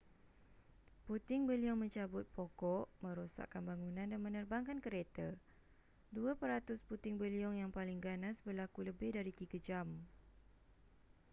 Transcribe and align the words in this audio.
puting 1.05 1.43
beliung 1.49 1.77
mencabut 1.81 2.25
pokok 2.37 2.85
merosakkan 3.05 3.61
bangunan 3.69 4.07
dan 4.11 4.17
menerbangkan 4.25 4.79
kereta 4.85 5.27
dua 6.15 6.31
peratus 6.41 6.79
puting 6.89 7.15
beliung 7.21 7.55
yang 7.61 7.69
paling 7.77 7.99
ganas 8.07 8.37
berlaku 8.47 8.79
lebih 8.89 9.09
dari 9.17 9.29
tiga 9.39 9.57
jam 9.67 9.87